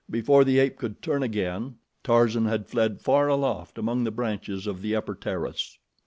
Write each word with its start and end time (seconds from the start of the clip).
Before 0.09 0.43
the 0.43 0.57
ape 0.57 0.77
could 0.77 1.03
turn 1.03 1.21
again, 1.21 1.75
Tarzan 2.03 2.45
had 2.45 2.65
fled 2.65 3.01
far 3.01 3.27
aloft 3.27 3.77
among 3.77 4.03
the 4.03 4.09
branches 4.09 4.65
of 4.65 4.81
the 4.81 4.95
upper 4.95 5.13
terrace. 5.13 5.77